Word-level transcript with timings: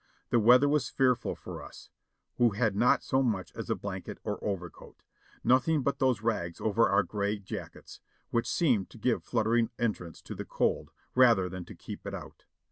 The 0.31 0.39
weather 0.39 0.67
was 0.67 0.89
fearful 0.89 1.35
for 1.35 1.61
us, 1.61 1.91
who 2.39 2.53
had 2.53 2.75
not 2.75 3.03
so 3.03 3.21
much 3.21 3.51
as 3.53 3.69
a 3.69 3.75
blanket 3.75 4.17
or 4.23 4.43
overcoat; 4.43 5.03
nothing 5.43 5.83
but 5.83 5.99
those 5.99 6.23
rags 6.23 6.59
over 6.59 6.89
our 6.89 7.03
gray 7.03 7.37
jack 7.37 7.75
ets, 7.75 7.99
which 8.31 8.49
seemed 8.49 8.89
to 8.89 8.97
give 8.97 9.23
fluttering 9.23 9.69
entrance 9.77 10.19
to 10.23 10.33
the 10.33 10.43
cold, 10.43 10.89
rather 11.13 11.47
than 11.49 11.65
to 11.65 11.75
keep 11.75 12.07
it 12.07 12.15
out. 12.15 12.45